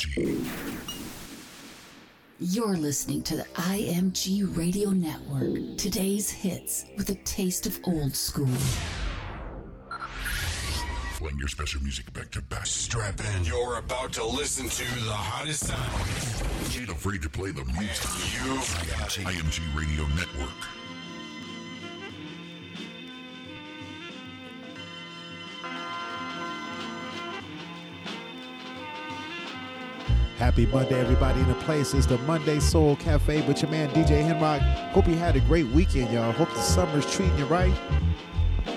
[0.00, 0.44] IMG.
[2.38, 5.76] You're listening to the IMG Radio Network.
[5.76, 8.48] Today's hits with a taste of old school.
[11.16, 12.64] Playing your special music back to back.
[12.64, 13.44] Strap in.
[13.44, 16.80] You're about to listen to the hottest sound.
[16.80, 18.08] Ain't afraid to play the music.
[18.42, 19.10] You've got.
[19.10, 20.89] IMG Radio Network.
[30.40, 31.92] Happy Monday, everybody in the place.
[31.92, 34.62] It's the Monday Soul Cafe with your man DJ Henrock.
[34.92, 36.32] Hope you had a great weekend, y'all.
[36.32, 37.74] Hope the summer's treating you right.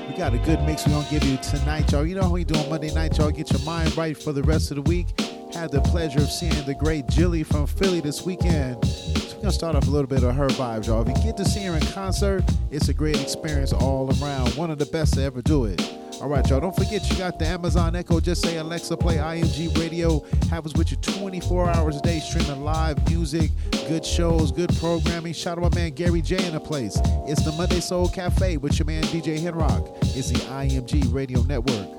[0.09, 2.05] We got a good mix we're gonna give you tonight, y'all.
[2.05, 3.31] You know how we do on Monday night, y'all.
[3.31, 5.17] Get your mind right for the rest of the week.
[5.53, 8.85] Had the pleasure of seeing the great Jilly from Philly this weekend.
[8.85, 11.01] So we're gonna start off a little bit of her vibes, y'all.
[11.01, 14.49] If you get to see her in concert, it's a great experience all around.
[14.57, 15.81] One of the best to ever do it.
[16.23, 16.61] All right, y'all.
[16.61, 18.21] Don't forget you got the Amazon Echo.
[18.21, 20.23] Just say Alexa, play IMG Radio.
[20.49, 23.51] Have us with you 24 hours a day, streaming live music,
[23.89, 25.33] good shows, good programming.
[25.33, 26.97] Shout out to my man Gary J in the place.
[27.27, 29.97] It's the Monday Soul Cafe with your man DJ Henrock.
[30.15, 31.89] It's the IMG Radio Network.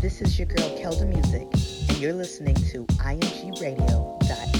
[0.00, 1.42] This is your girl Kelda Music,
[1.90, 4.57] and you're listening to IMG IMGRadio.net.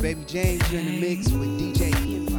[0.00, 0.72] Baby James.
[0.72, 2.29] You're in the mix with DJ.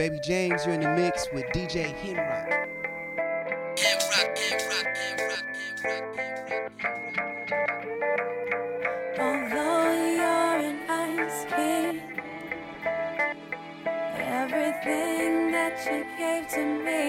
[0.00, 0.64] Baby James.
[0.64, 2.66] You're in the mix with DJ Henrock.
[9.18, 12.00] Although you're an ice king,
[14.16, 16.99] everything that you gave to me.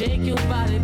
[0.00, 0.79] Shake your body.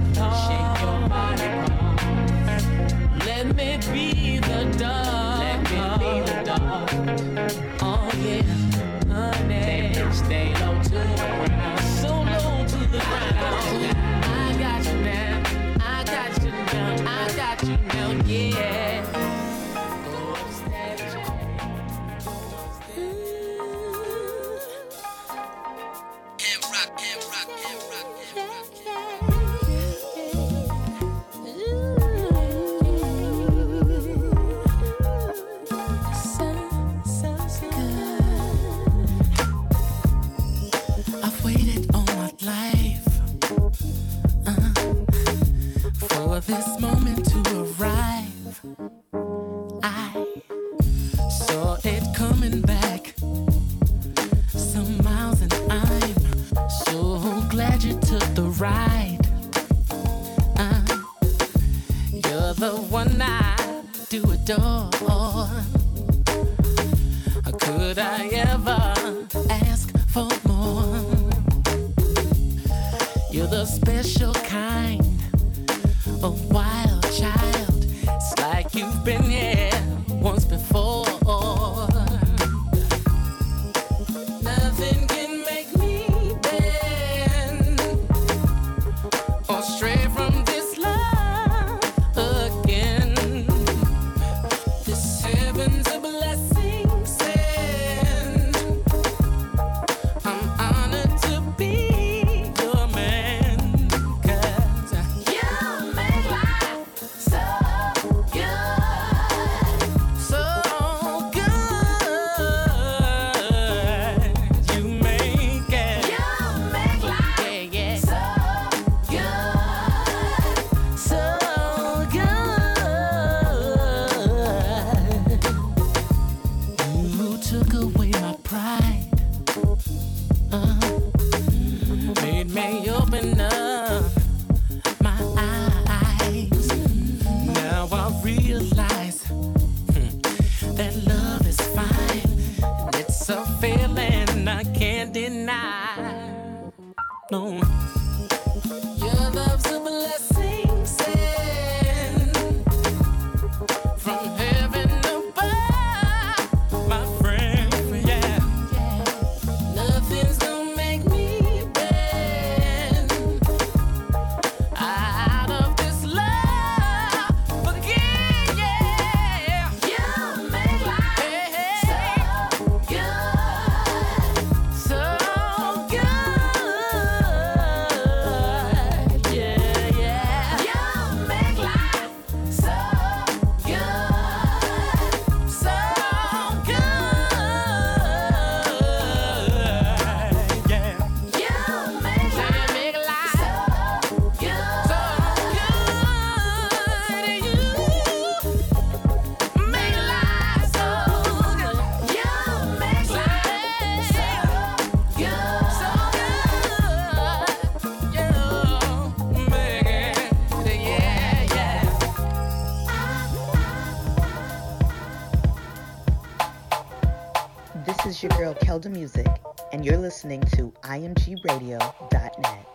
[220.27, 222.67] Listening to imgradio.net.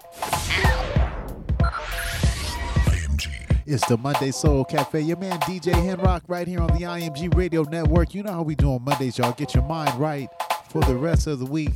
[3.65, 5.01] It's the Monday Soul Cafe.
[5.01, 8.13] Your man DJ Henrock right here on the IMG Radio Network.
[8.13, 9.33] You know how we do on Mondays, y'all.
[9.33, 10.29] Get your mind right
[10.69, 11.73] for the rest of the week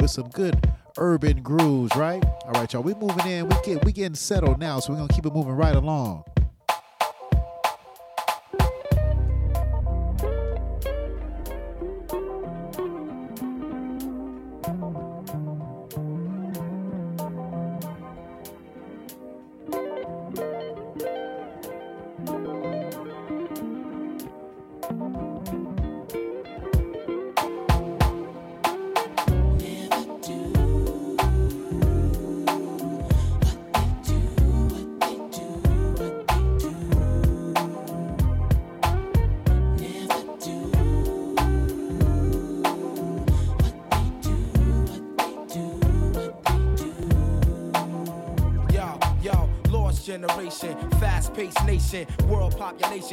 [0.00, 2.24] with some good urban grooves, right?
[2.44, 2.82] All right, y'all.
[2.82, 3.48] We moving in.
[3.48, 6.24] We get we getting settled now, so we're gonna keep it moving right along.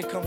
[0.03, 0.26] Confront their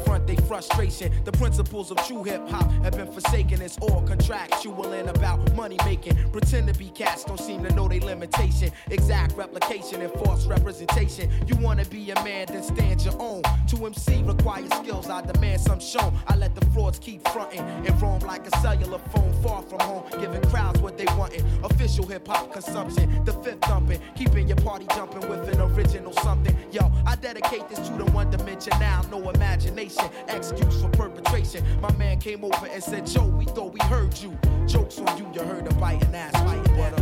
[0.61, 1.11] frustration.
[1.25, 3.62] The principles of true hip hop have been forsaken.
[3.62, 6.16] It's all contractual and about money making.
[6.33, 8.70] Pretend to be cats, don't seem to know their limitation.
[8.90, 11.31] Exact replication and false representation.
[11.46, 13.42] You wanna be a man, then stand your own.
[13.68, 16.12] To MC requires skills, I demand some shown.
[16.29, 20.05] I let the frauds keep fronting and roam like a cellular phone far from home,
[20.20, 21.44] giving crowds what they wantin'.
[21.64, 26.55] Official hip hop consumption, the fifth thumping, keeping your party jumping with an original something.
[26.70, 30.05] Yo, I dedicate this to the one dimension now, no imagination.
[30.50, 31.64] Excuse for perpetration.
[31.80, 34.36] My man came over and said, Joe, we thought we heard you.
[34.66, 36.99] Jokes on you, you heard a biting ass, ass,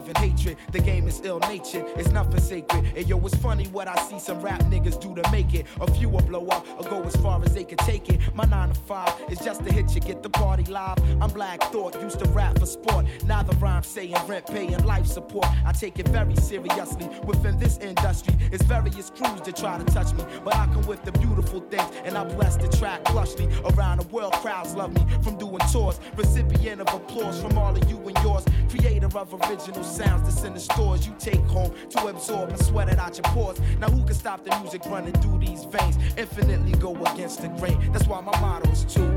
[0.00, 0.56] love and hatred.
[0.72, 2.84] The game is ill natured, it's nothing sacred.
[2.96, 5.66] And yo, it's funny what I see some rap niggas do to make it.
[5.80, 8.20] A few will blow up or go as far as they can take it.
[8.34, 10.98] My nine to five is just to hit you, get the party live.
[11.20, 13.06] I'm Black Thought, used to rap for sport.
[13.24, 15.46] Now the rhyme saying rent, paying life support.
[15.66, 17.08] I take it very seriously.
[17.24, 20.24] Within this industry, it's various crews that try to touch me.
[20.44, 23.48] But I come with the beautiful things, and I bless the track plushly.
[23.74, 26.00] Around the world, crowds love me from doing tours.
[26.16, 28.44] Recipient of applause from all of you and yours.
[28.70, 32.88] Creator of original sounds that's in the stores you take home to absorb and sweat
[32.88, 33.60] it out your pores.
[33.78, 35.96] Now who can stop the music running through these veins?
[36.16, 37.78] Infinitely go against the grain.
[37.92, 39.10] That's why my motto is to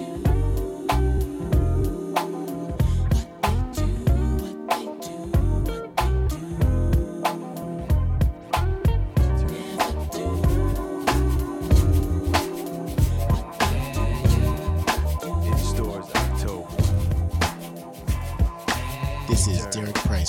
[0.00, 0.41] In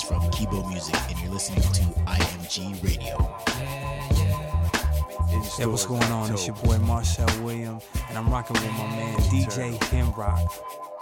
[0.04, 3.16] from Kibo Music, and you're listening to IMG Radio.
[5.58, 6.32] Yeah, what's going on?
[6.32, 10.93] It's your boy Marcel Williams, and I'm rocking with my man DJ Hemrock.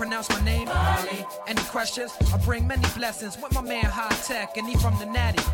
[0.00, 0.66] Pronounce my name?
[0.66, 1.26] Kweli.
[1.46, 2.10] Any questions?
[2.32, 5.44] I bring many blessings with my man High Tech, and he from the Natty.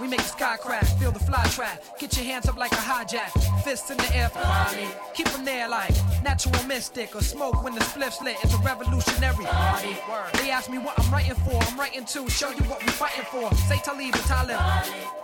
[0.00, 1.80] We make the sky crack, feel the fly trap.
[2.00, 3.30] Get your hands up like a hijack,
[3.62, 4.88] fists in the air for Kweli.
[5.14, 8.34] Keep them there like natural mystic or smoke when the spliff's lit.
[8.42, 9.44] It's a revolutionary.
[9.44, 10.32] Kweli.
[10.32, 11.54] They ask me what I'm writing for.
[11.62, 13.54] I'm writing to show you what we fighting for.
[13.68, 15.23] Say Talib or Talib.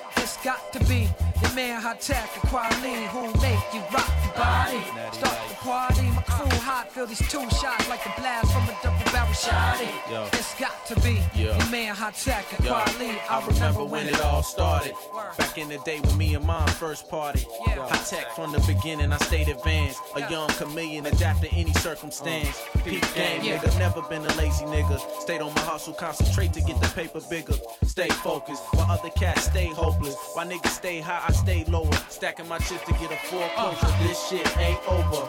[0.33, 1.09] It's got to be
[1.43, 4.79] the man Hi-Tek and Kweli who make you rock your body.
[5.11, 9.11] Start the party, crew hot, feel these two shots like the blast from a double
[9.11, 9.89] barrel shotty.
[10.11, 10.25] Yo.
[10.33, 11.57] It's got to be Yeah.
[11.57, 13.19] your man Hi-Tek and Yo, Kweli.
[13.29, 14.93] I remember when it all started.
[15.37, 17.45] Back in the day when me and mom first party.
[17.67, 17.87] Yeah.
[17.89, 19.99] Hi-Tek from the beginning, I stayed advanced.
[20.15, 22.59] A young chameleon, adapt to any circumstance.
[22.75, 23.57] Uh, Peak game, Yeah.
[23.57, 23.79] nigga.
[23.79, 24.99] Never been a lazy nigga.
[25.21, 27.53] Stayed on my hustle, concentrate to get the paper bigger.
[27.85, 30.15] Stay focused, while other cats stay hopeless.
[30.33, 31.91] While niggas stay high, I stay lower.
[32.09, 33.77] Stacking my chips to get a foreclosure.
[33.85, 34.03] Uh.
[34.07, 35.27] This shit ain't over.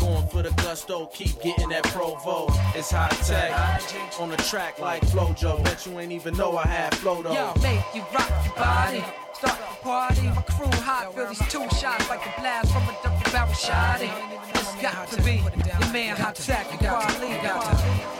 [0.00, 2.46] Going for the gusto, keep getting that provo.
[2.74, 3.52] It's high tech.
[4.18, 5.62] On the track like Flojo.
[5.62, 7.32] Bet you ain't even know I had flow though.
[7.32, 9.04] Yo, make you rock your body.
[9.34, 12.96] Start the party, my crew hot, feel these two shots like the blast from a
[13.02, 14.10] double barrel shotty.
[14.50, 17.42] It's got to be your man high tech Kweli.
[17.42, 18.19] Got to be.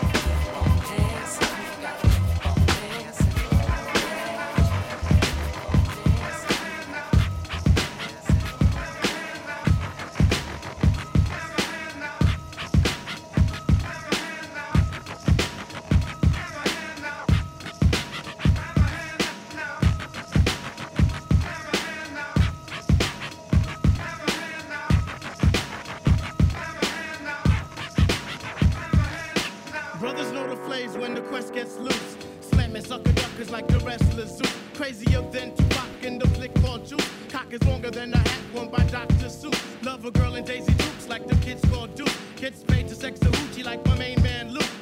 [41.11, 42.09] Like the kids called Duke.
[42.37, 44.73] Kids paid to sex a hoochie like my main man Luke.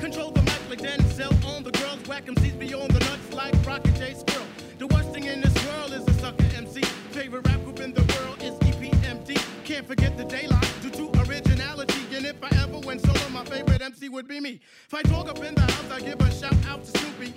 [0.00, 2.00] Control the mic like Denzel on the girls.
[2.08, 4.48] Whack seats beyond the nuts like Rocket J Squirrel.
[4.78, 6.82] The worst thing in this world is a sucker MC.
[7.12, 9.40] Favorite rap group in the world is EPMD.
[9.64, 12.02] Can't forget the daylight due to originality.
[12.16, 14.60] And if I ever went solo, my favorite MC would be me.
[14.88, 17.32] If I talk up in the house, I give a shout out to Snoopy.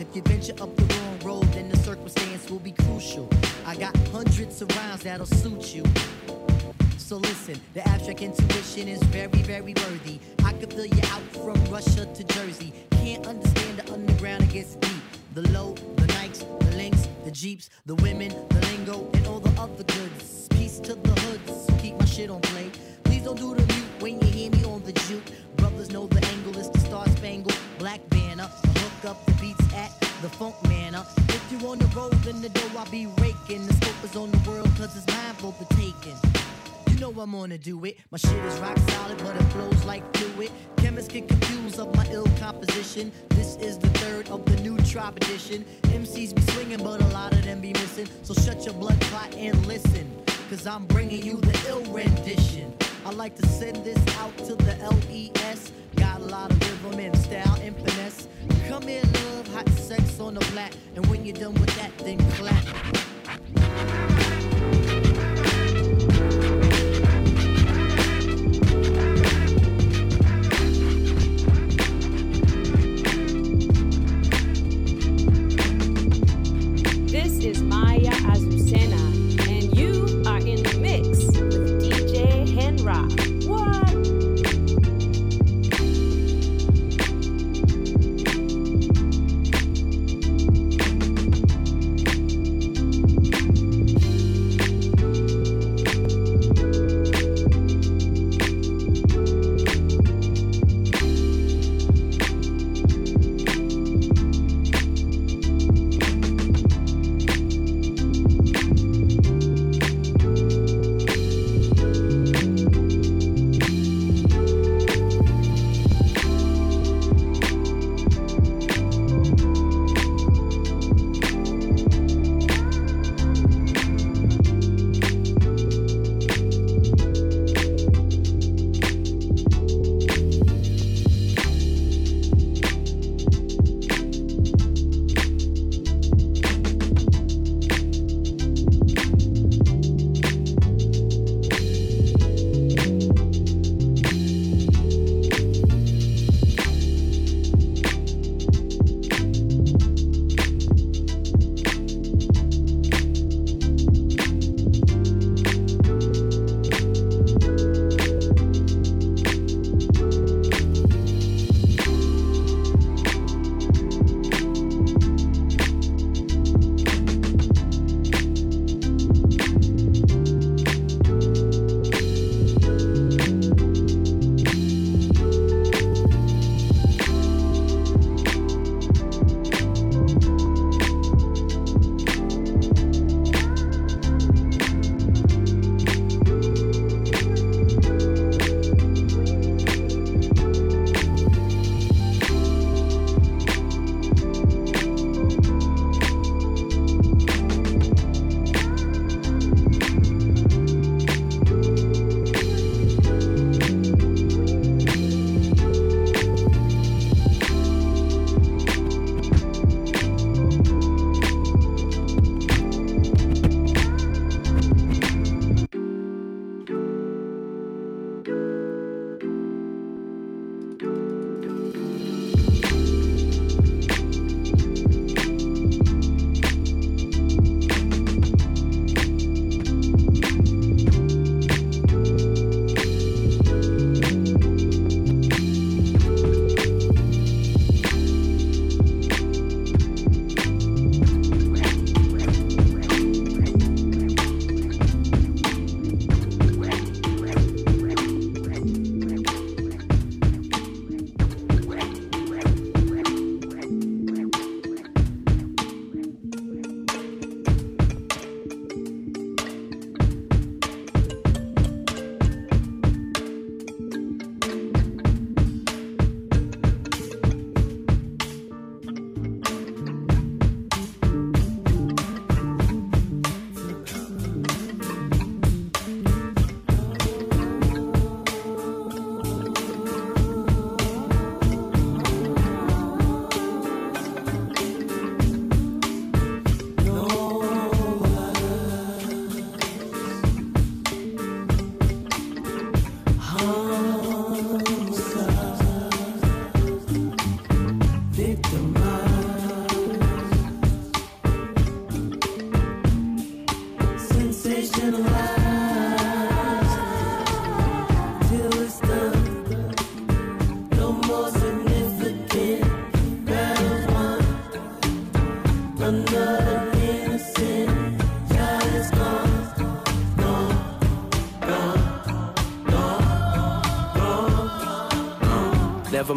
[0.00, 3.28] If you venture up the wrong road, then the circumstance will be crucial.
[3.66, 5.84] I got hundreds of rounds that'll suit you.
[6.96, 10.18] So listen, the abstract intuition is very, very worthy.
[10.42, 12.72] I could fill you out from Russia to Jersey.
[12.92, 15.02] Can't understand the underground, it gets deep.
[15.34, 19.60] The low, the Nikes, the links, the Jeeps, the women, the lingo, and all the
[19.60, 20.48] other goods.
[20.48, 22.70] Peace to the hoods, keep my shit on play.
[23.04, 25.24] Please don't do the mute when you hear me on the juke.
[25.56, 28.48] Brothers know the angle is the star spangled black banner.
[29.00, 29.90] Hook up the beats at
[30.20, 31.02] the funk manner.
[31.28, 33.66] If you on the road, then the dough I'll be raking.
[33.66, 36.16] The scope is on the world, cause it's mine for the taking.
[36.88, 37.96] You know I'm gonna do it.
[38.10, 40.50] My shit is rock solid, but it flows like fluid.
[40.76, 43.10] Chemists get confused of my ill composition.
[43.30, 45.64] This is the third of the new tribe edition.
[45.84, 48.06] MCs be swinging, but a lot of them be missing.
[48.22, 50.10] So shut your blood clot and listen.
[50.50, 52.74] Cause I'm bringing you the ill rendition.
[53.04, 55.72] I like to send this out to the LES.
[55.96, 58.28] Got a lot of rhythm and style and finesse.
[58.68, 60.76] Come here, love, hot sex on the flat.
[60.96, 62.64] And when you're done with that, then clap.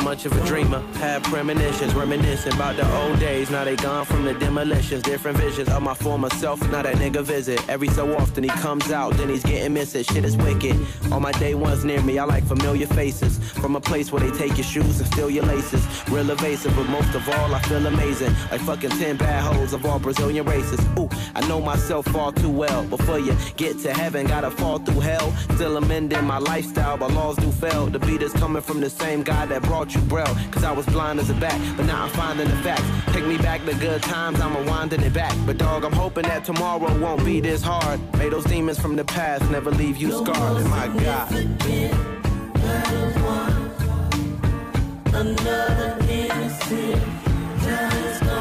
[0.03, 3.49] Much of a dreamer, had premonitions, reminiscing about the old days.
[3.49, 6.61] Now they gone from the demolitions, different visions of my former self.
[6.71, 10.03] Now that nigga visit every so often he comes out, then he's getting missing.
[10.03, 10.75] Shit is wicked.
[11.11, 13.39] All my day ones near me, I like familiar faces
[13.73, 15.83] from a place where they take your shoes and steal your laces.
[16.07, 19.83] Real evasive, but most of all I feel amazing, like fucking ten bad hoes of
[19.83, 20.79] all Brazilian races.
[20.99, 22.83] Ooh, I know myself far too well.
[22.83, 25.31] Before you get to heaven, gotta fall through hell.
[25.55, 27.87] Still amending my lifestyle, but laws do fail.
[27.87, 30.37] The beat is coming from the same guy that brought you braille.
[30.51, 32.85] Cause I was blind as a bat, but now I'm finding the facts.
[33.11, 35.35] Take me back to good times, I'm rewinding it back.
[35.47, 37.99] But dog, I'm hoping that tomorrow won't be this hard.
[38.19, 40.63] May those demons from the past never leave you scarred.
[40.65, 42.02] My God.
[45.25, 47.01] Another innocent
[47.63, 48.32] child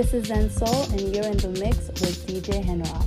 [0.00, 2.99] This is Zen Soul, and you're in the mix with DJ Henrock.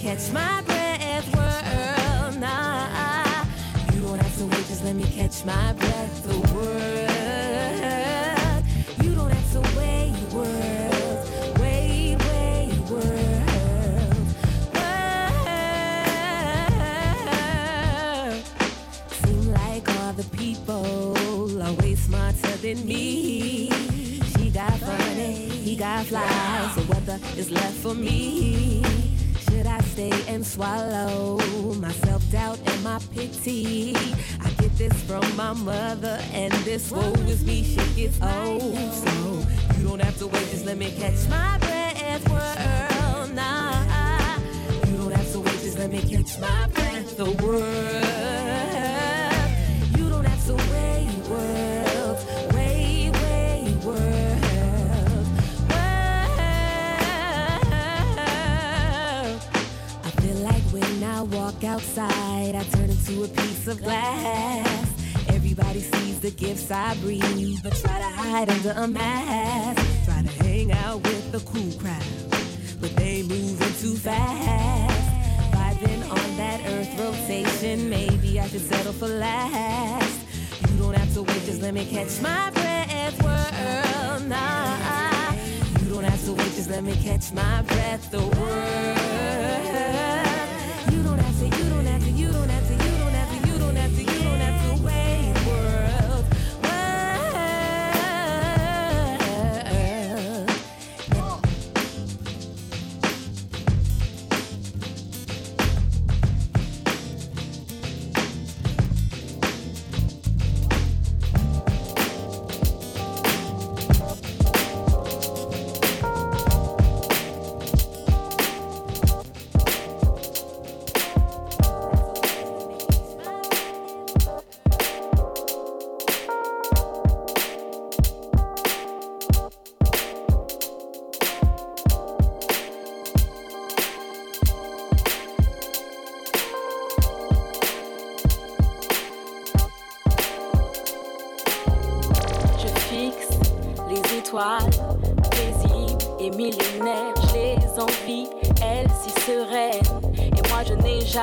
[0.00, 0.67] Catch my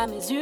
[0.08, 0.35] mes yeux.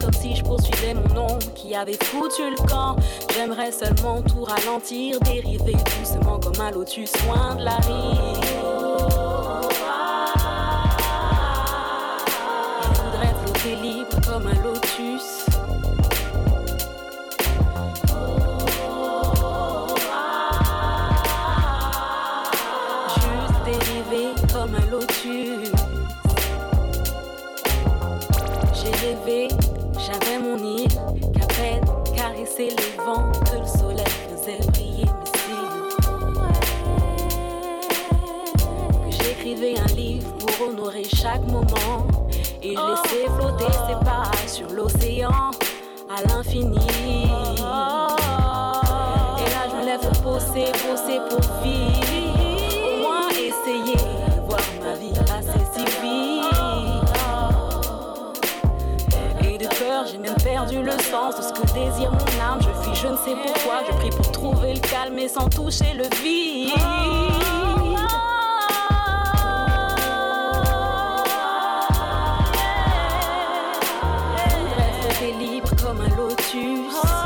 [0.00, 2.96] Comme si je poursuivais mon nom qui avait foutu le camp.
[3.32, 8.79] J'aimerais seulement tout ralentir, dériver doucement comme un lotus loin de la rive.
[29.98, 31.84] J'avais mon île, qu'à peine
[32.14, 35.70] caresser les vents, que le soleil faisait briller mes cils.
[39.04, 42.06] Que j'écrivais un livre pour honorer chaque moment,
[42.62, 45.50] et je laissais flotter ses pages sur l'océan
[46.08, 46.78] à l'infini.
[46.78, 47.58] Et
[49.50, 52.28] là je me lève pour bosser, bosser pour vivre.
[52.84, 54.00] Au moins essayer,
[54.46, 55.12] voir ma vie
[60.60, 62.60] perdu le sens de ce que désire mon âme.
[62.60, 63.82] Je fuis, je ne sais pourquoi.
[63.86, 66.74] Je prie pour trouver le calme et sans toucher le vide.
[74.74, 77.19] Bref, t'es libre comme un lotus.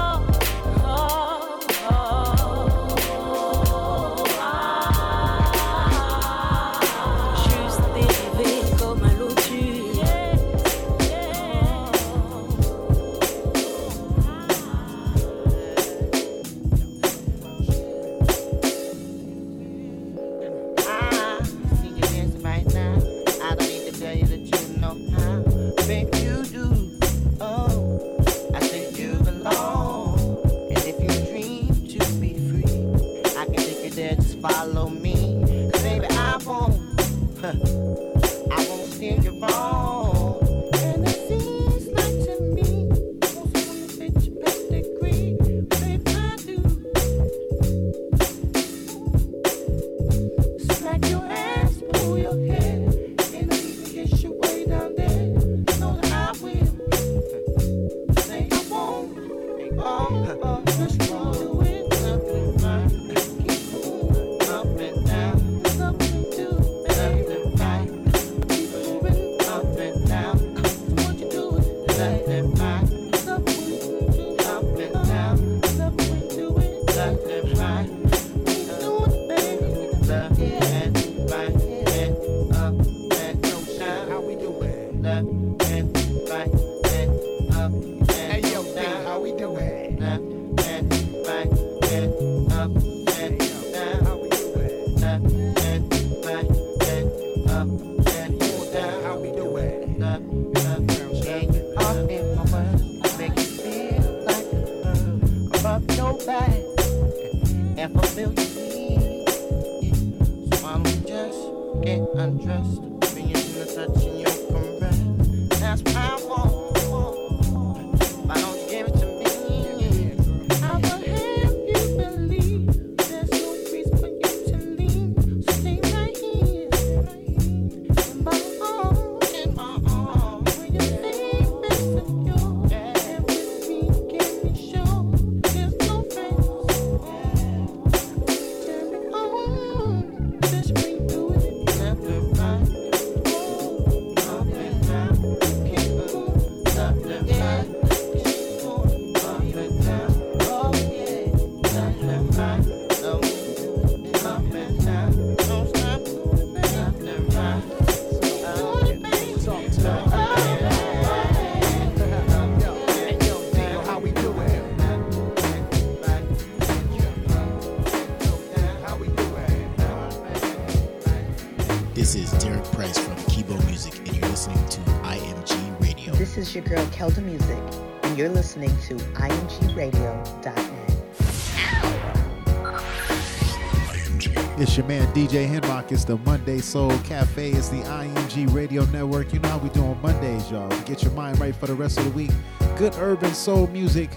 [184.65, 185.93] It's your man DJ Henrock.
[185.93, 187.51] It's the Monday Soul Cafe.
[187.51, 189.35] It's the IMG Radio Network.
[189.35, 190.71] You know how we do on Mondays, y'all.
[190.71, 192.31] We get your mind right for the rest of the week.
[192.79, 194.09] Good urban soul music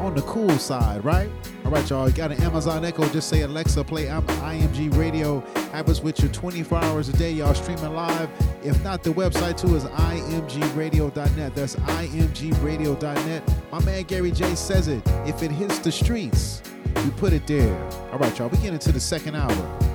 [0.00, 1.28] on the cool side, right?
[1.66, 2.08] All right, y'all.
[2.08, 3.06] You got an Amazon Echo?
[3.10, 5.40] Just say Alexa, play I'm IMG Radio.
[5.72, 7.52] Have us with you 24 hours a day, y'all.
[7.52, 8.30] Streaming live.
[8.64, 11.54] If not, the website too is imgradio.net.
[11.54, 13.54] That's imgradio.net.
[13.70, 15.02] My man Gary J says it.
[15.26, 16.62] If it hits the streets,
[17.06, 17.84] we put it there.
[18.10, 18.48] All right, y'all.
[18.48, 19.85] We get into the second hour.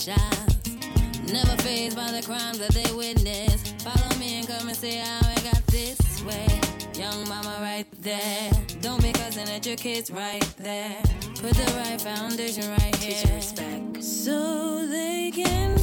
[0.00, 0.70] shots.
[1.30, 3.74] Never phased by the crimes that they witness.
[3.82, 6.46] Follow me and come and see how I got this way.
[6.94, 8.50] Young mama right there.
[8.80, 10.96] Don't be cussing at your kids right there.
[11.40, 13.40] Put the right foundation right here.
[14.00, 15.79] So they can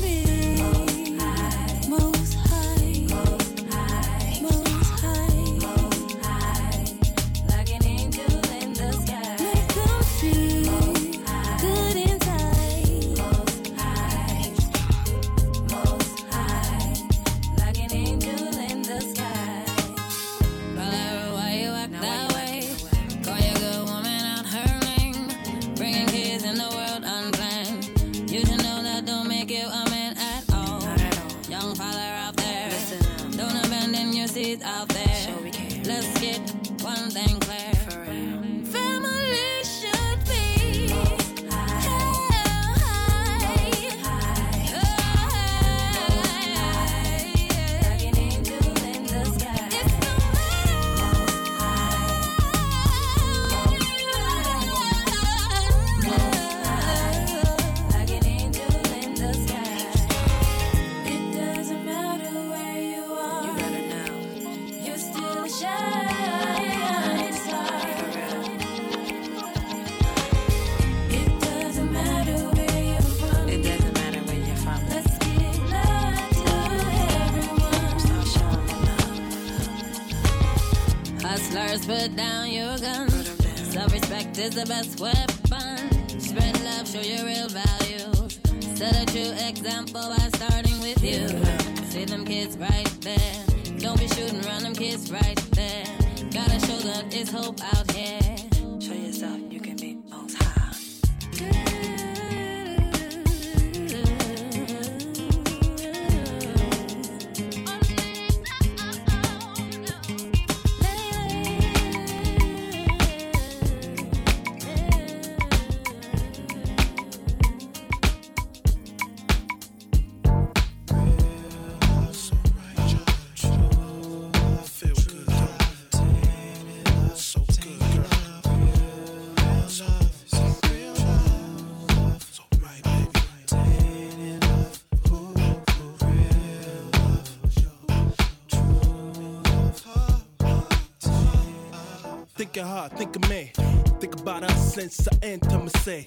[142.58, 143.52] Think of her, think of me.
[144.00, 146.04] Think about us since our intimacy.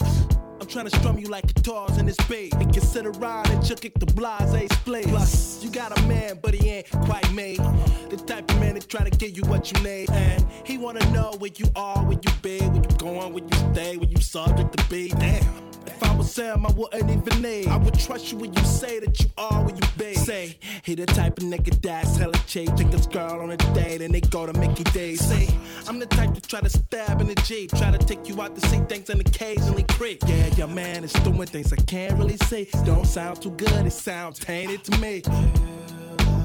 [0.61, 2.53] I'm trying to strum you like guitars in this beat.
[2.55, 5.07] And consider ride and you kick the blase split.
[5.07, 7.59] Plus, you got a man, but he ain't quite made.
[7.59, 10.11] The type of man that try to give you what you need.
[10.11, 13.73] And he wanna know where you are, where you be, where you going, where you
[13.73, 15.11] stay, where you subject to be.
[15.11, 15.60] Damn.
[16.41, 17.69] Sam, I wouldn't even need.
[17.69, 20.15] I would trust you when you say that you are what you be.
[20.15, 22.75] Say, he the type of nigga that's hella cheap.
[22.77, 25.21] Take his girl on a date and they go to Mickey D's.
[25.21, 25.49] Say,
[25.87, 27.73] I'm the type to try to stab in the Jeep.
[27.73, 30.23] Try to take you out to see things and occasionally creep.
[30.27, 32.69] Yeah, your man is doing things I can't really say.
[32.87, 35.23] Don't sound too good, it sounds tainted to me.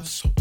[0.03, 0.34] So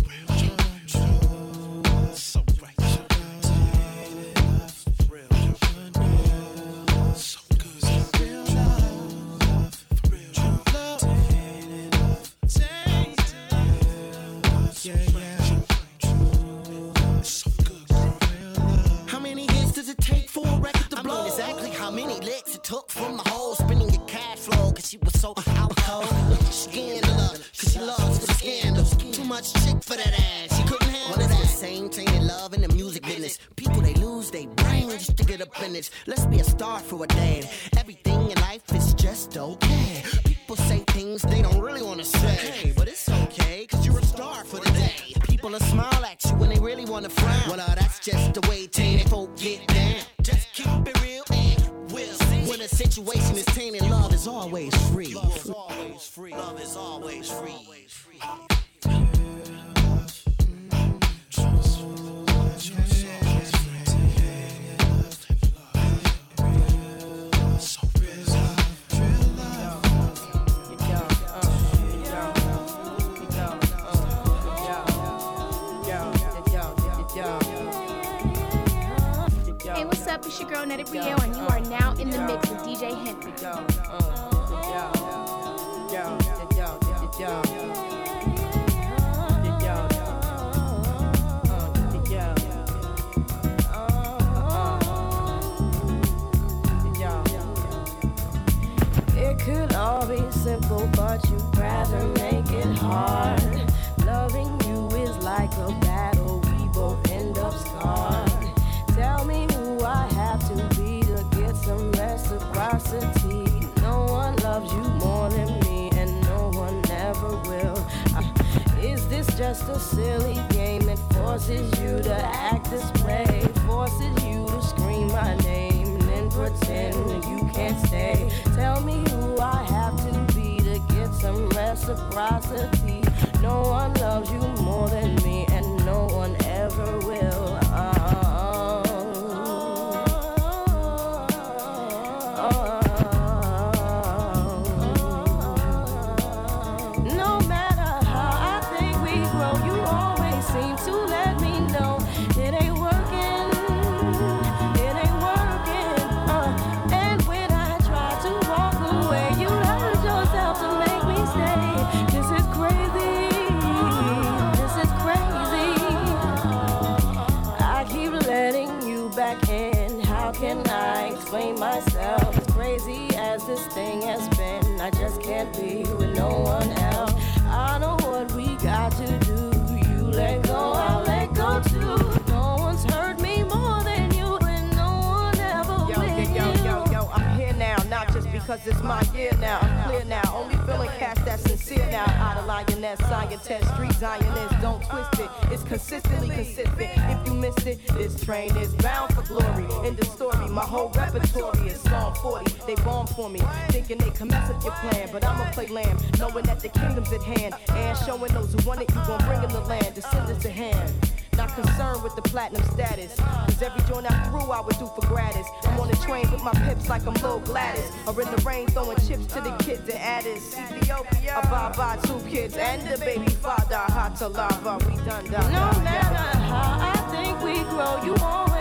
[224.23, 224.79] lava.
[224.87, 225.53] We done done.
[225.53, 228.54] No matter how I think we grow, you won't.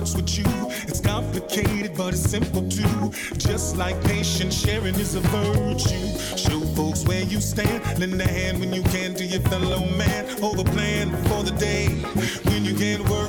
[0.00, 0.44] with you.
[0.88, 3.10] It's complicated, but it's simple too.
[3.36, 6.38] Just like patient sharing is a virtue.
[6.38, 7.82] Show folks where you stand.
[7.98, 10.26] Lend a hand when you can to your fellow man.
[10.40, 11.88] Hold plan for the day
[12.48, 13.19] when you can work.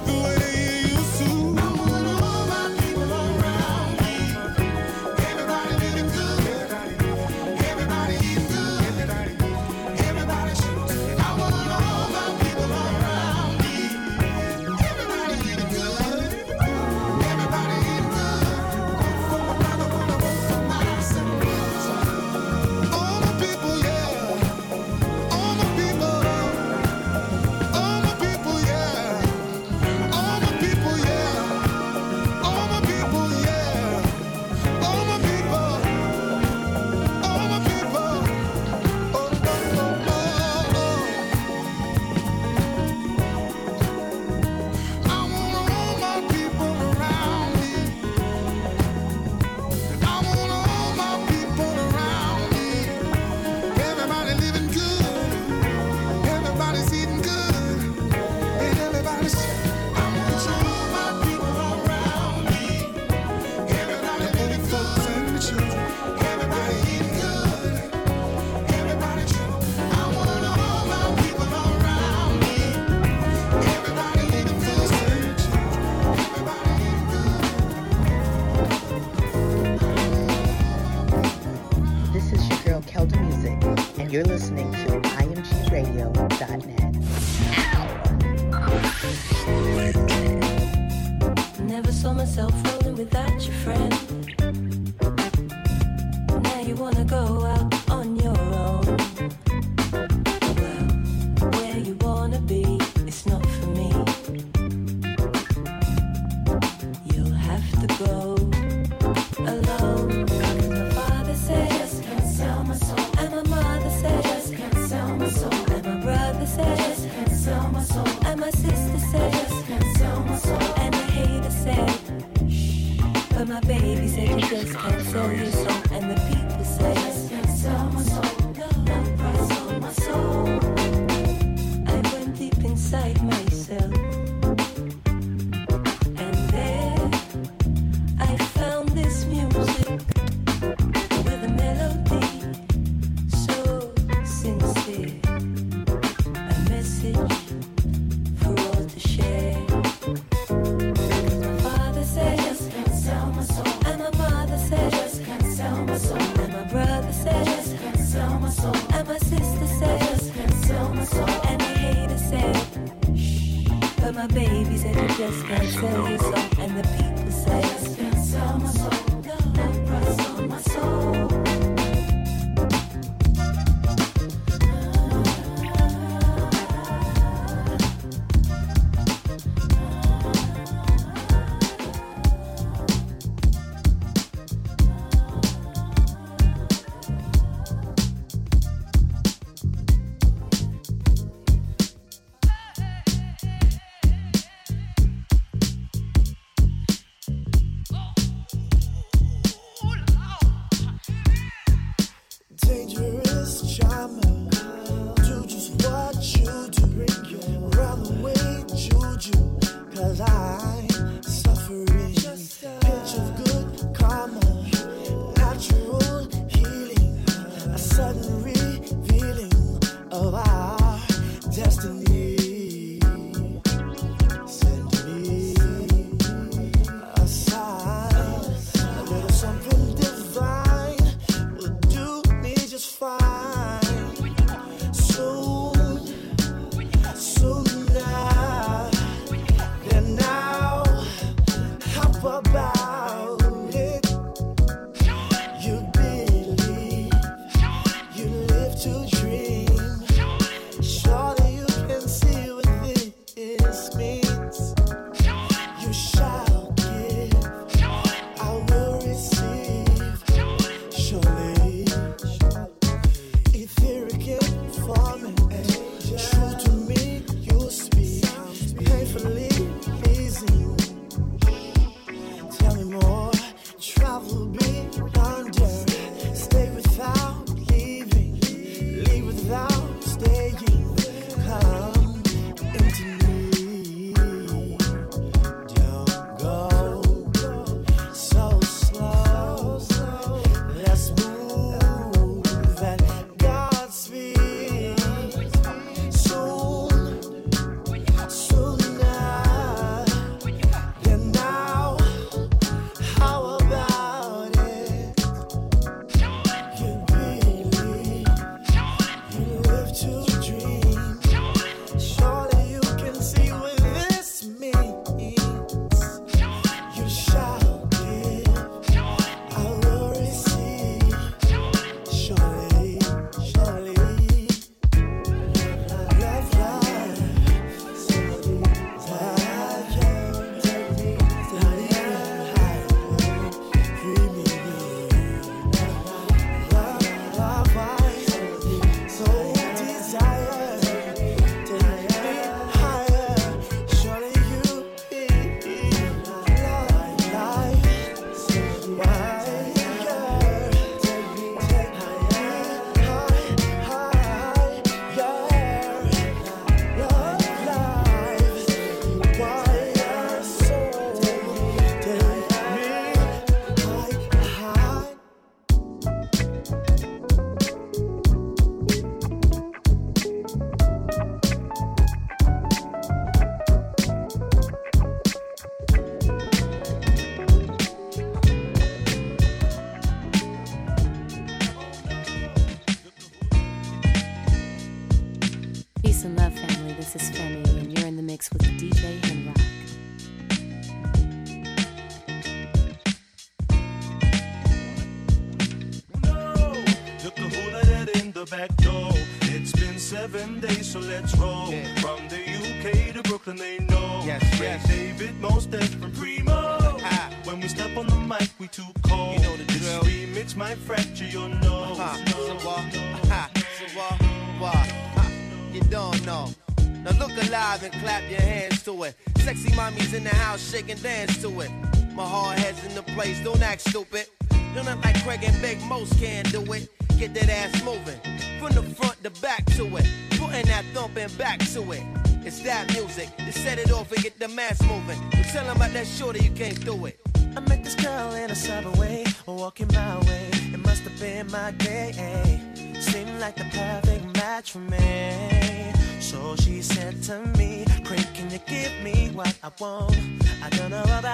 [420.81, 421.71] Shake and dance to it.
[422.13, 424.27] My hard head's in the place, don't act stupid.
[424.73, 426.89] You're not like Craig and Big, most can do it.
[427.17, 428.19] Get that ass moving.
[428.59, 430.07] From the front to back to it.
[430.31, 432.03] Putting that thumping back to it.
[432.43, 433.29] It's that music.
[433.37, 435.19] To set it off and get the mass moving.
[435.37, 437.19] You tell 'em about that shorty, you can't do it.
[437.55, 440.49] I met this girl in a subway, walking my way.
[440.73, 442.13] It must have been my day.
[442.17, 442.99] Eh?
[442.99, 445.91] Seemed like the perfect match for me.
[446.19, 450.20] So she said to me, Craig, can you give me what I want?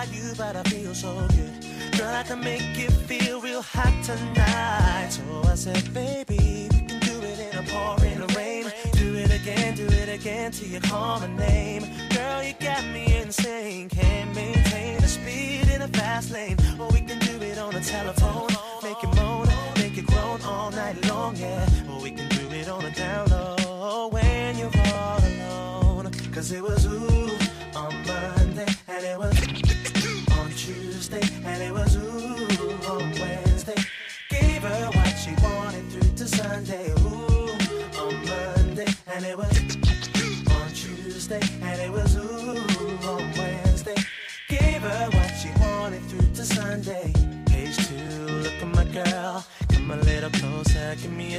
[0.08, 1.98] I about you, but I feel so good.
[1.98, 5.10] Girl, I can make you feel real hot tonight.
[5.10, 8.72] So I said, baby, we can do it in a pouring rain.
[8.94, 11.84] Do it again, do it again till you call my name.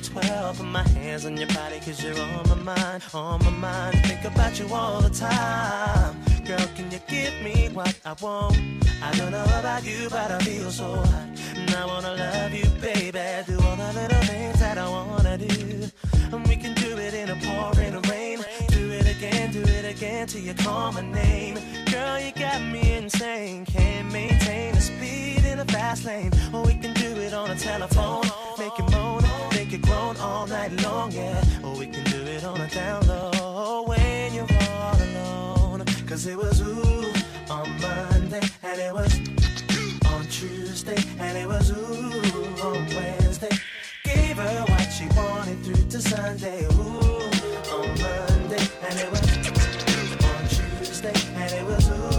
[0.00, 0.58] Give 12.
[0.58, 3.98] Put my hands on your body, cause you're on my mind, on my mind.
[4.06, 6.16] Think about you all the time.
[6.44, 8.56] Girl, can you give me what I want?
[9.02, 11.28] I don't know about you, but I feel so hot.
[11.56, 13.20] And I wanna love you, baby.
[13.46, 15.90] Do all the little things that I wanna do.
[16.32, 18.38] And we can do it in a pour in pouring rain.
[18.68, 21.58] Do it again, do it again till you call my name.
[21.90, 23.64] Girl, you got me insane.
[23.64, 26.32] Can't maintain the speed in a fast lane.
[26.52, 28.24] Or we can do it on a telephone.
[28.58, 28.88] Make it
[29.69, 31.45] make it groan all night long, yeah.
[31.62, 35.85] Or we can do it on a down low when you're all alone.
[36.07, 37.12] Cause it was ooh
[37.51, 39.12] on Monday, and it was
[40.07, 43.51] on Tuesday, and it was ooh on Wednesday.
[44.05, 47.28] Gave her what she wanted through to Sunday, ooh
[47.77, 49.20] on Monday, and it was
[50.32, 52.18] on Tuesday, and it was ooh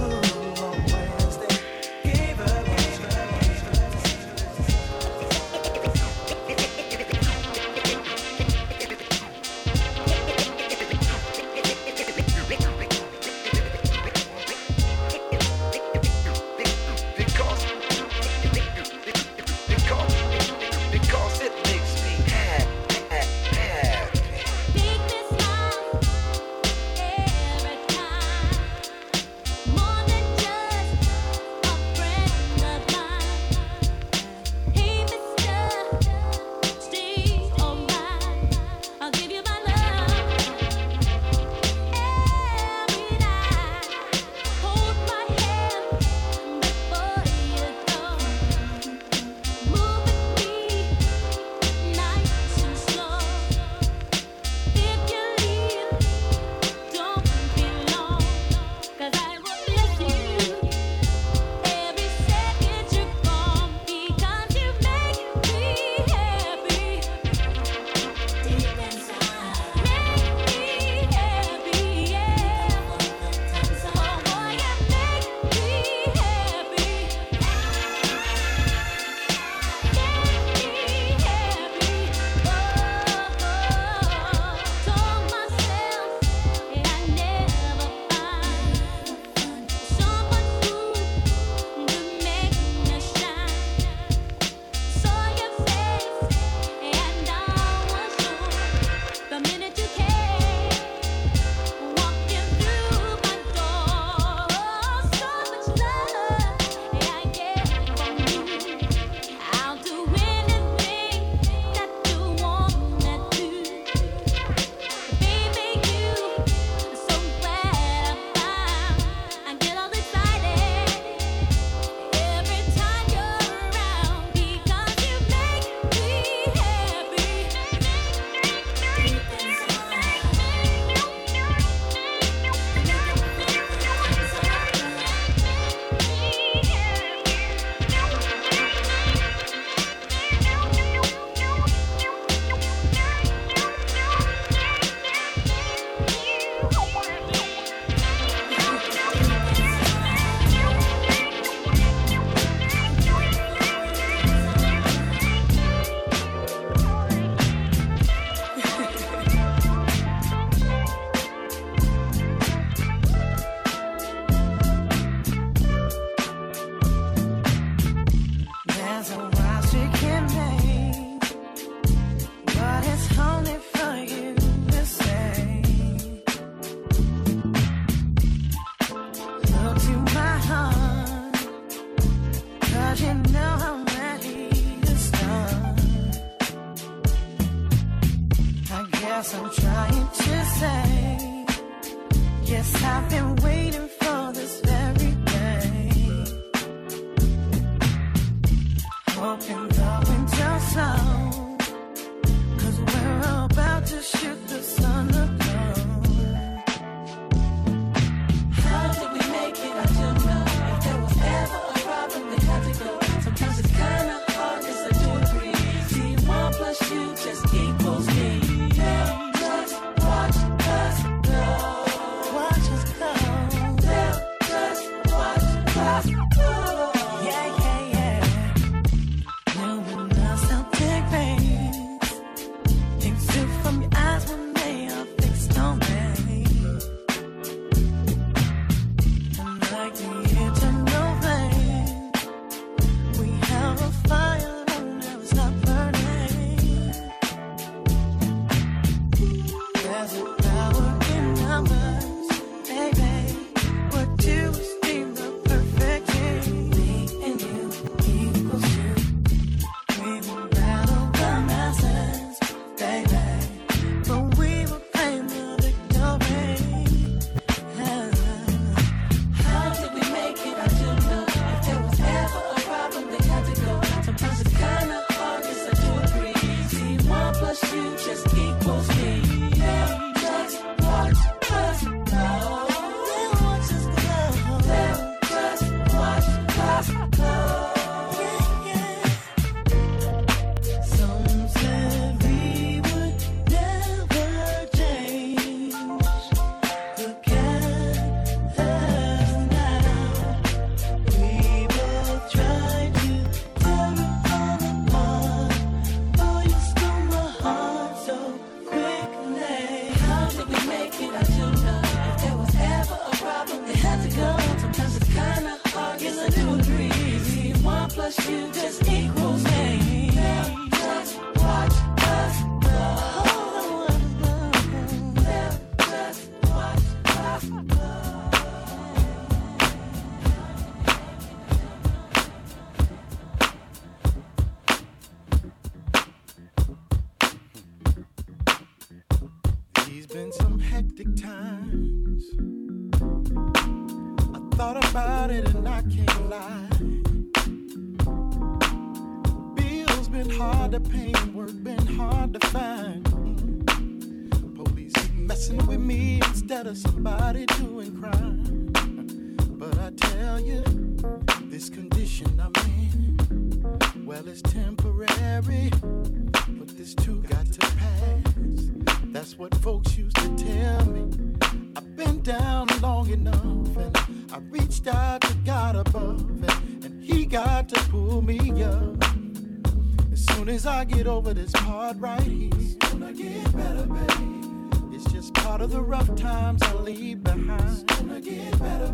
[385.80, 387.88] the rough times I leave behind.
[387.88, 388.92] Better,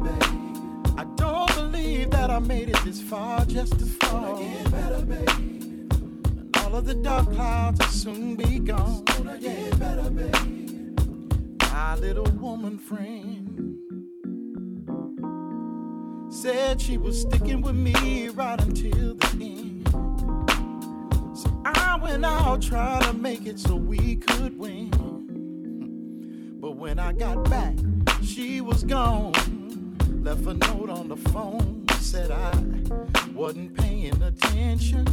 [0.96, 4.44] I don't believe that I made it this far just to fall.
[4.70, 5.04] Better,
[5.34, 9.04] and all of the dark clouds will soon be gone.
[9.04, 10.12] Better,
[11.72, 13.80] My little woman friend
[16.30, 19.88] said she was sticking with me right until the end.
[21.36, 25.15] So I went out trying to make it so we could win.
[26.86, 27.74] When I got back,
[28.22, 29.34] she was gone.
[30.22, 32.52] Left a note on the phone, said I
[33.34, 35.08] wasn't paying attention.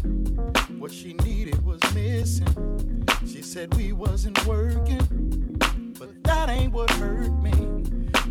[0.78, 3.06] What she needed was missing.
[3.26, 5.56] She said we wasn't working,
[5.98, 7.54] but that ain't what hurt me.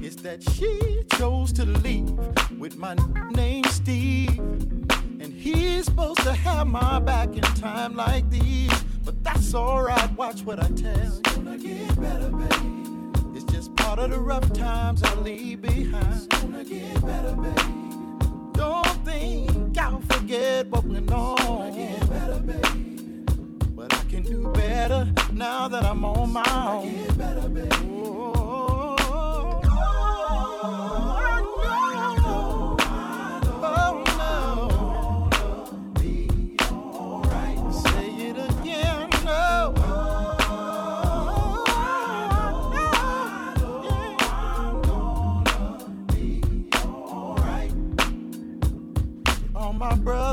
[0.05, 2.11] It's that she chose to leave
[2.59, 2.93] with my
[3.31, 4.37] name Steve.
[4.37, 8.83] And he's supposed to have my back in time like these.
[9.03, 10.99] But that's alright, watch what I tell.
[10.99, 12.80] It's gonna get better, baby.
[13.91, 16.13] All of the rough times I leave behind.
[16.13, 18.53] It's Gonna get better, babe.
[18.53, 21.35] Don't think I'll forget what went on.
[21.35, 23.29] Gonna get better, babe.
[23.75, 26.87] But I can do better now that I'm on my own.
[26.87, 27.73] It's Gonna get better, babe.
[27.91, 28.40] Oh.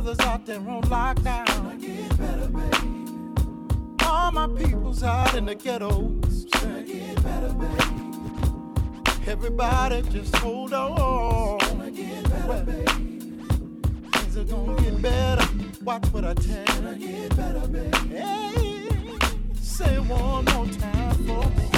[0.08, 1.80] brothers out there on lockdown.
[1.80, 4.02] Get better, babe.
[4.02, 6.44] All my people's out in the ghettos.
[6.44, 9.28] Get better, babe.
[9.28, 11.58] Everybody just hold on.
[11.58, 12.64] Better,
[14.12, 15.48] Things are gonna get better.
[15.82, 17.28] Watch what I tell you.
[18.08, 18.88] Hey,
[19.60, 21.77] say one more time for me.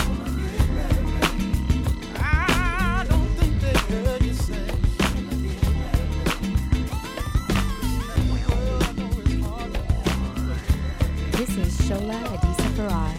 [11.91, 13.10] Shola Adisa Farrar,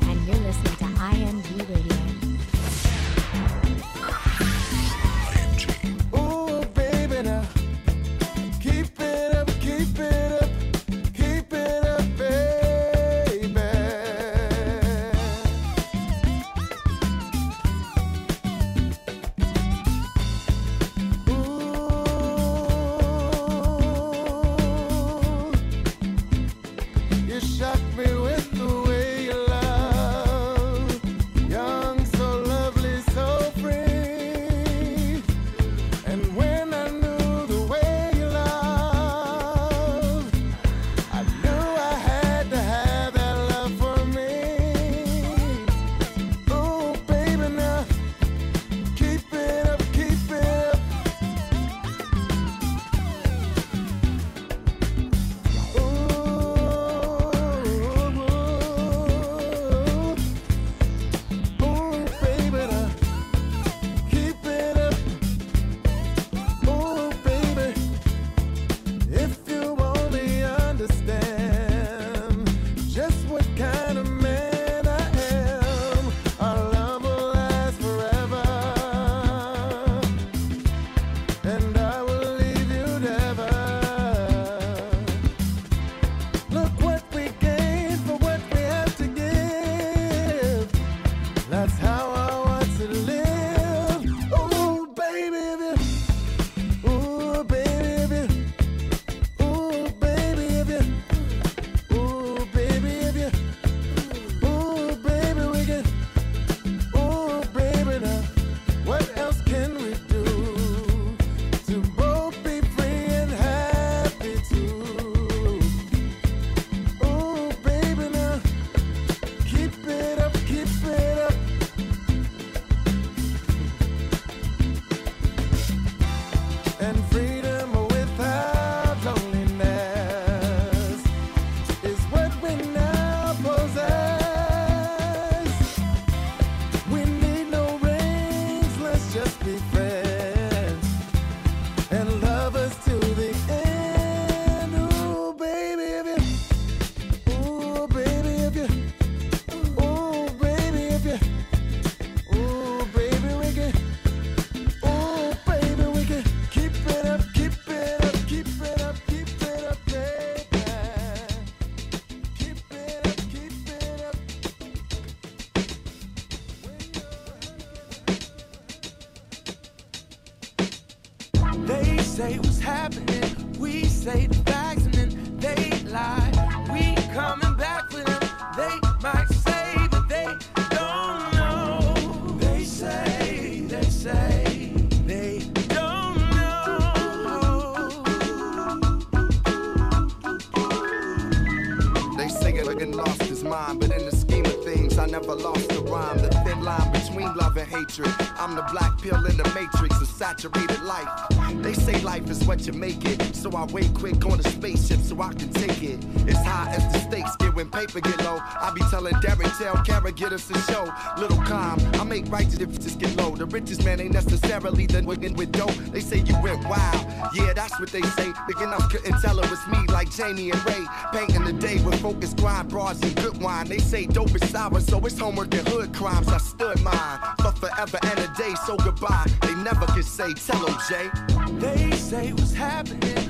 [203.62, 206.00] I wait quick on the spaceship so I can take it.
[206.26, 208.40] It's high as the stakes get when paper get low.
[208.42, 210.92] I be telling Derek, tell Kara, get us a show.
[211.16, 213.36] Little calm, I make righteous if just get low.
[213.36, 215.76] The richest man ain't necessarily the nigga with dope.
[215.94, 217.06] They say you went wild,
[217.36, 218.34] yeah, that's what they say.
[218.48, 220.84] Big enough couldn't tell it was me like Jamie and Ray.
[221.14, 223.68] Painting the day with focused grind, broads and good wine.
[223.68, 226.30] They say dope is sour, so it's homework and hood crimes.
[226.30, 229.28] I stood mine for forever and a day, so goodbye.
[229.44, 231.12] They never could say, tell 'em, Jay.
[231.60, 233.30] They say what's happening,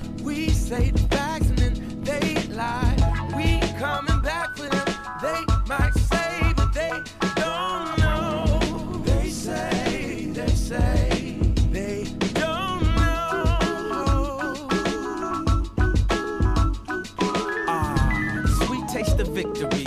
[0.71, 2.95] then they lie.
[3.35, 4.85] We coming back for them,
[5.21, 6.91] they might say, they
[7.35, 9.03] don't know.
[9.03, 11.37] They say, they say,
[11.71, 14.67] they don't know.
[17.67, 19.83] Ah, sweet taste of victory.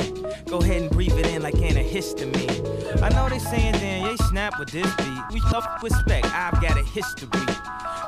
[0.49, 3.03] Go ahead and breathe it in like antihistamine.
[3.03, 5.23] I know they saying, damn, they snap with this beat.
[5.33, 7.29] We tough respect, I've got a history.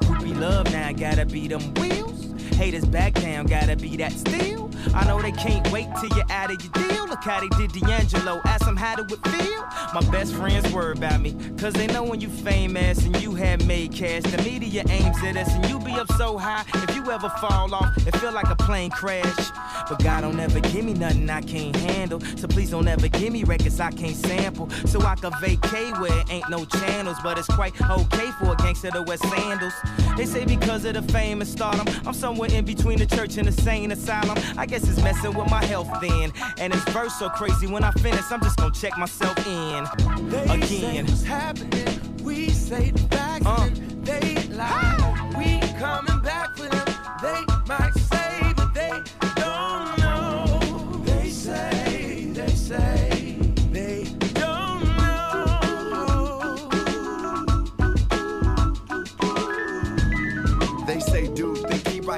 [0.03, 2.26] Groupie love now gotta be them wheels.
[2.57, 4.71] Haters back down, gotta be that still.
[4.95, 7.07] I know they can't wait till you're out of your deal.
[7.07, 9.63] Look how they did D'Angelo, ask them how it would feel.
[9.93, 13.67] My best friends worry about me, cause they know when you famous and you have
[13.67, 14.23] made cash.
[14.23, 16.65] The media aims at us and you be up so high.
[16.89, 19.51] If you ever fall off, it feel like a plane crash.
[19.89, 22.21] But God don't ever give me nothing I can't handle.
[22.21, 24.69] So please don't ever give me records I can't sample.
[24.87, 27.17] So I can vacate where it ain't no channels.
[27.23, 29.75] But it's quite okay for a gangster to wear sandals.
[30.17, 33.47] They say because of the fame and stardom, I'm somewhere in between the church and
[33.47, 34.39] the sane asylum.
[34.57, 36.33] I guess it's messing with my health then.
[36.59, 39.85] And it's verse so crazy when I finish, I'm just gonna check myself in
[40.29, 42.25] They say what's happening.
[42.25, 45.33] We say the facts and they lie.
[45.39, 46.56] We coming back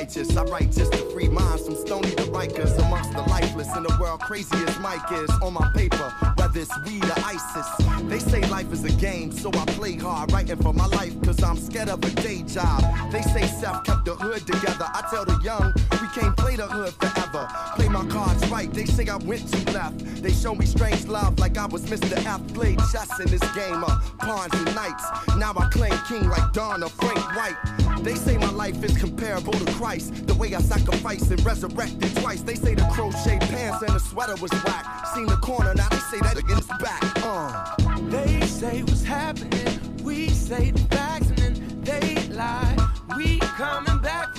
[0.09, 0.37] righteous.
[0.37, 3.97] I write just to free minds from stony to rikers amongst the lifeless in the
[4.01, 4.21] world.
[4.21, 7.67] Crazy as Mike is on my paper, whether it's weed or ISIS.
[8.05, 11.43] They say life is a game, so I play hard, writing for my life, cause
[11.43, 12.83] I'm scared of a day job.
[13.13, 14.87] They say Seth kept the hood together.
[14.95, 17.49] I tell the young, we can't play the hood forever.
[17.77, 19.99] Play my cards right, they say I went too left.
[20.23, 22.17] They show me strange love like I was Mr.
[22.25, 22.41] F.
[22.55, 25.05] Played chess in this game of pawns and knights.
[25.37, 27.57] Now I claim king like Don or Frank White.
[28.03, 30.27] They say my life is comparable to Christ.
[30.27, 32.43] The way I sacrificed and resurrected twice.
[32.43, 35.07] They say the crochet pants and the sweater was whack.
[35.15, 37.03] Seen the corner, now they say that against back.
[37.17, 37.75] Uh.
[38.09, 39.81] They say what's happening.
[40.03, 42.77] We say the facts and then they lie.
[43.17, 44.38] We coming back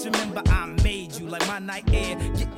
[0.00, 2.16] Just remember I made you like my night air.
[2.34, 2.48] Get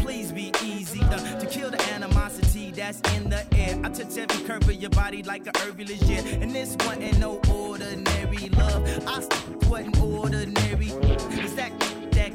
[0.00, 1.00] please be easy.
[1.02, 3.78] Uh, to kill the animosity that's in the air.
[3.84, 6.24] I touch every curve of your body like a herby legit.
[6.42, 8.82] And this wasn't no ordinary love.
[9.06, 9.28] I s-
[9.68, 10.86] wasn't ordinary.
[11.44, 11.72] Is that
[12.12, 12.32] that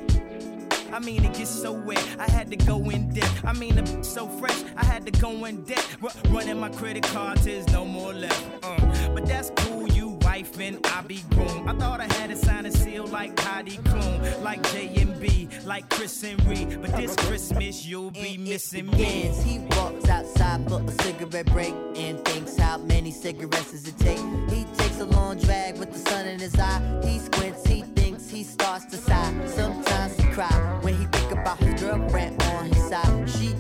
[0.94, 2.04] I mean, it gets so wet.
[2.20, 3.46] I had to go in depth.
[3.46, 4.64] I mean, the so fresh.
[4.78, 5.88] I had to go in debt.
[6.02, 8.46] Ru- running my credit card there's no more left.
[8.64, 11.68] Uh, but that's cool, you wife and I be groom.
[11.68, 15.50] I thought I had to sign a seal like Heidi Klum, like J and B,
[15.66, 16.80] like Chris and Reed.
[16.82, 19.32] But this Christmas you'll be missing me.
[19.48, 24.24] He walks outside for a cigarette break and thinks how many cigarettes does it take.
[24.54, 26.80] He takes a long drag with the sun in his eye.
[27.04, 29.34] He squints, he thinks, he starts to sigh.
[29.48, 33.30] Sometimes he cries when he think about his girlfriend on his side.
[33.30, 33.56] She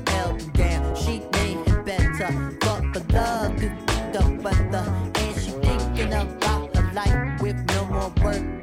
[6.93, 8.58] life with no more work,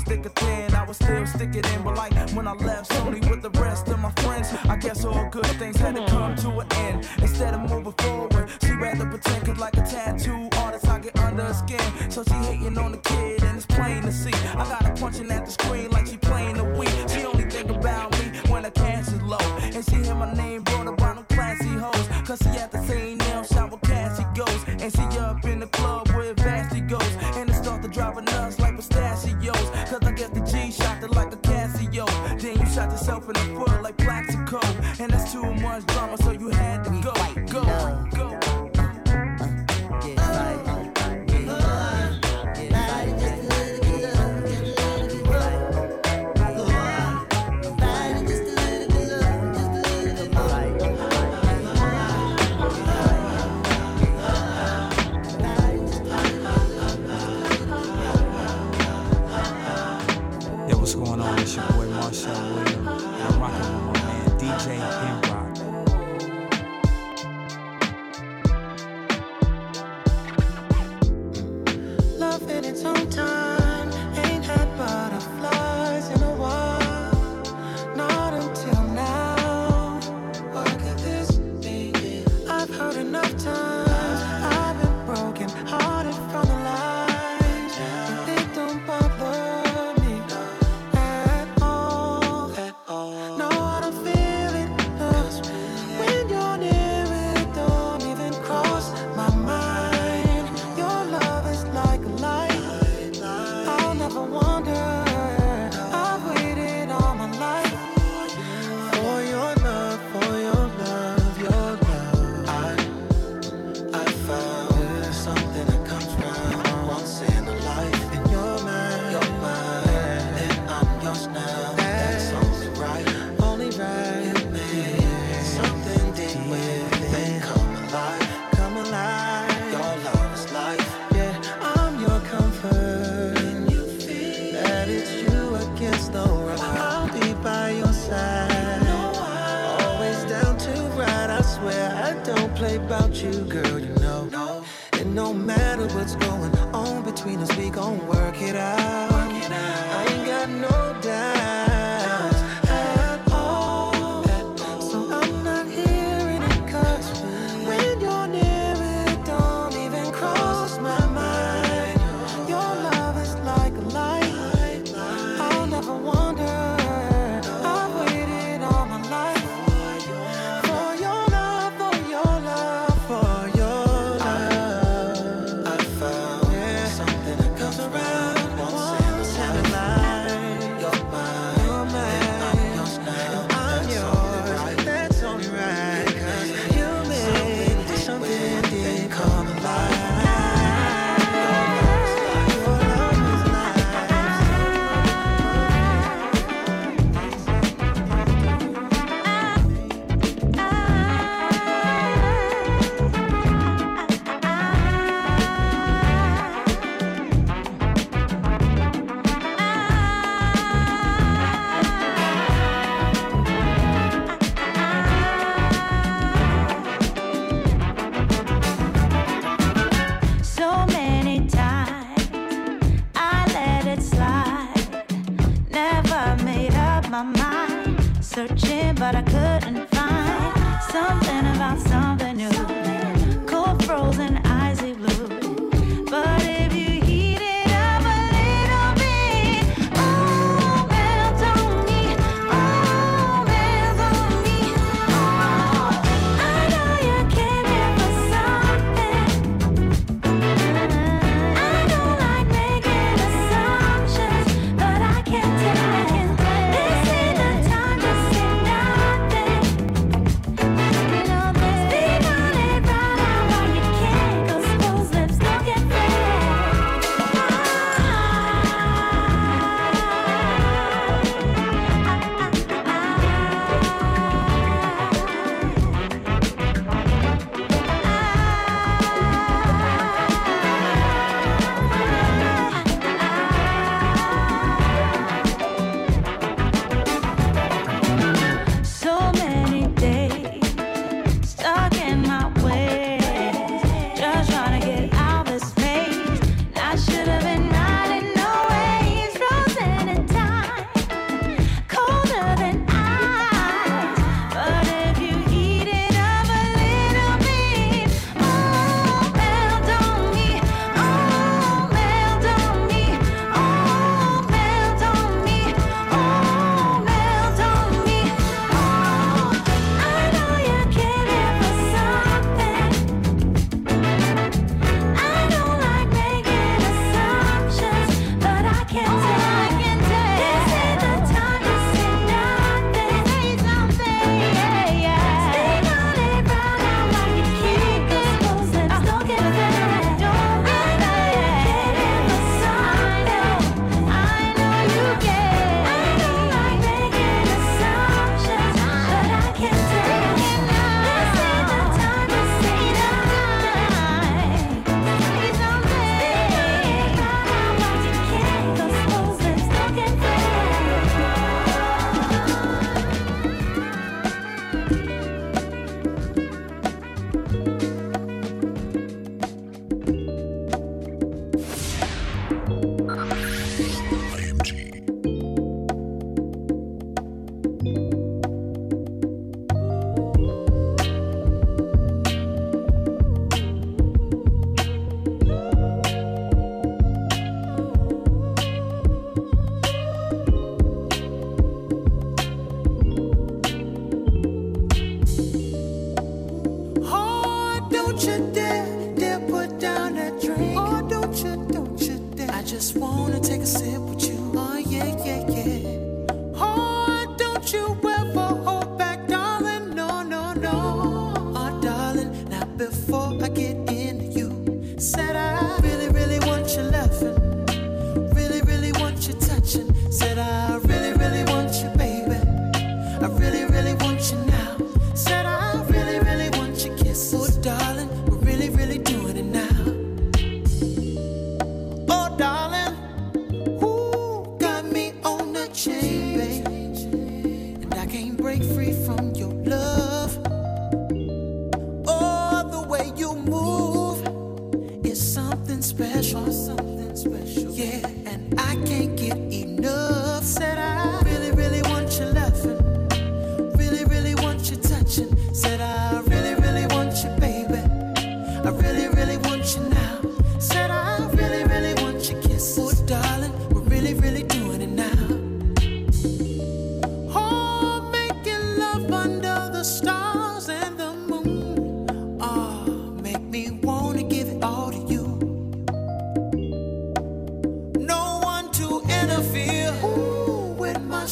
[0.00, 1.82] was thick or thin, I would still stick it in.
[1.82, 5.28] But like when I left Sony with the rest of my friends, I guess all
[5.30, 7.08] good things had to come to an end.
[7.18, 9.76] Instead of moving forward, she rather pretend 'cause like
[35.80, 36.09] much drama,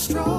[0.09, 0.38] strong.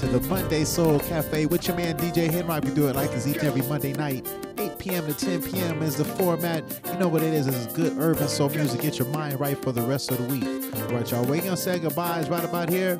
[0.00, 2.58] to the Monday Soul Cafe with your man DJ Henry.
[2.60, 5.06] We do it like it's each and every Monday night, 8 p.m.
[5.06, 5.82] to 10 p.m.
[5.82, 6.64] is the format.
[6.86, 7.46] You know what it is?
[7.46, 8.80] It's good urban soul music.
[8.80, 10.44] Get your mind right for the rest of the week.
[10.44, 11.26] All right, y'all.
[11.26, 12.96] We're gonna say goodbyes right about here.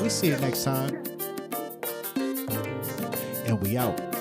[0.00, 1.02] We see you next time,
[3.46, 4.13] and we out.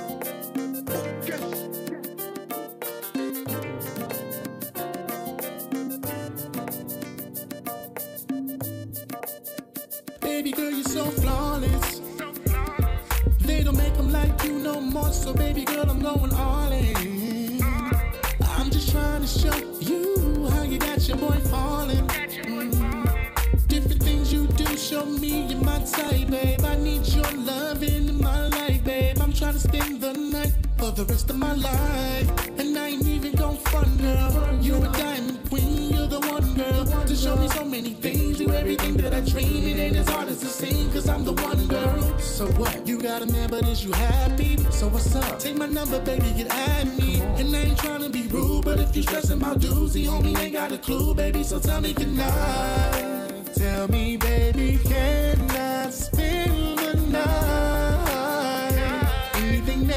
[29.54, 32.60] gotta spend the night for the rest of my life.
[32.60, 34.58] And I ain't even gon' front, girl.
[34.62, 38.40] You a diamond queen, you're the one girl to show me so many things.
[38.40, 41.34] Do everything that I dream, it ain't as hard as it seems, cause I'm the
[41.34, 42.20] one girl.
[42.20, 42.88] So what?
[42.88, 44.58] You got a man, but is you happy?
[44.72, 45.40] So what's up?
[45.40, 47.22] Take my number, baby, get at me.
[47.22, 50.54] And I ain't tryna be rude, but if you stressing my dudes, the homie ain't
[50.54, 51.44] got a clue, baby.
[51.44, 53.54] So tell me goodnight.
[53.56, 57.62] Tell me, baby, can I spend the night?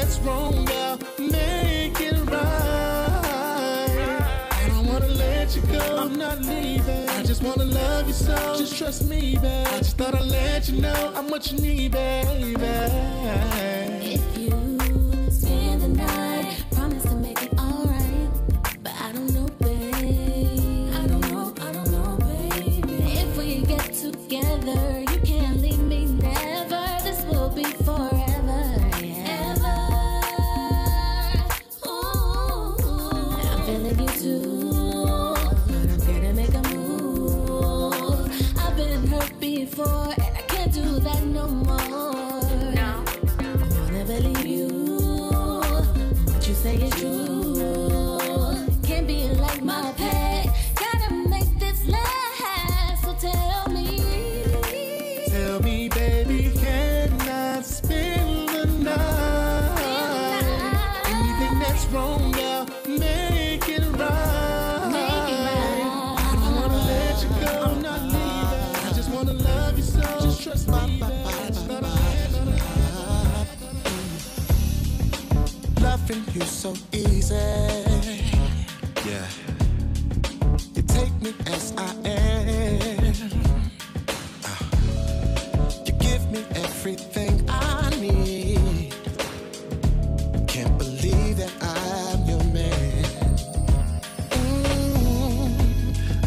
[0.07, 2.39] what's wrong now, make it right.
[4.51, 7.09] I don't wanna let you go, I'm not leaving.
[7.09, 9.67] I just wanna love you so, just trust me, babe.
[9.67, 13.76] I just thought I'd let you know how much you need, baby.
[76.37, 77.35] you so easy.
[79.05, 79.27] Yeah.
[80.75, 83.13] You take me as I am.
[84.45, 84.65] Uh.
[85.85, 88.93] You give me everything I need.
[90.47, 93.05] Can't believe that I'm your man.
[94.29, 95.49] Mm,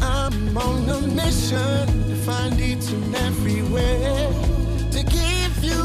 [0.03, 3.61] I'm on a mission to find each and every
[4.91, 5.82] to give you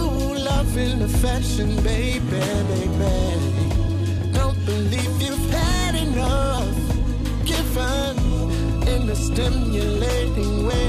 [0.49, 2.19] love and affection, baby,
[2.97, 3.34] baby.
[7.75, 8.15] fun
[8.87, 10.87] in a stimulating way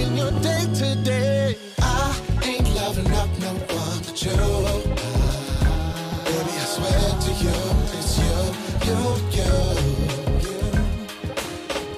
[0.00, 1.54] in your day to day.
[1.82, 4.38] I ain't loving up no one but you.
[6.28, 7.58] Baby, I swear to you,
[7.98, 8.36] it's you,
[8.88, 8.98] you,
[9.36, 9.52] you.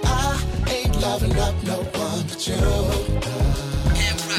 [0.03, 0.17] I
[0.75, 2.67] ain't loving up no one but you.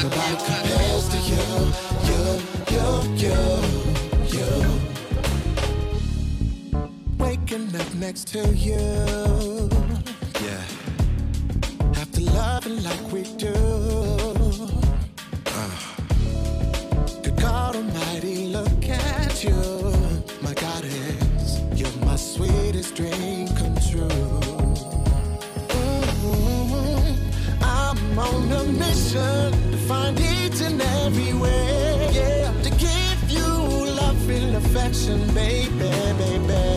[0.02, 1.44] Nobody compares to you,
[2.08, 2.22] you,
[2.74, 2.86] you,
[3.24, 3.40] you,
[4.36, 4.50] you.
[7.16, 9.57] Waking up next to you
[12.68, 13.54] looking like we do.
[15.46, 15.96] Ah.
[17.22, 19.92] Good God Almighty, look at you,
[20.42, 21.60] my goddess.
[21.74, 24.08] You're my sweetest dream come true.
[27.62, 33.46] I'm on a mission to find each and every way, yeah, to give you
[34.00, 36.67] love and affection, baby, baby.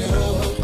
[0.00, 0.59] show.